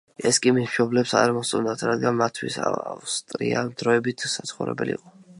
ეს 0.27 0.37
კი 0.43 0.51
მის 0.53 0.63
მშობლებს 0.69 1.11
არ 1.17 1.33
მოსწონდათ, 1.35 1.83
რადგან 1.89 2.17
მათთვის 2.21 2.57
ავსტრია 2.69 3.61
დროებითი 3.83 4.33
საცხოვრებლი 4.37 4.95
იყო. 4.97 5.13